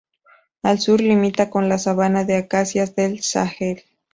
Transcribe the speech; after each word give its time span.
Al 0.63 0.79
sur, 0.79 0.99
limita 0.99 1.51
con 1.51 1.69
la 1.69 1.77
sabana 1.77 2.23
de 2.23 2.35
acacias 2.35 2.95
del 2.95 3.21
Sahel. 3.21 3.83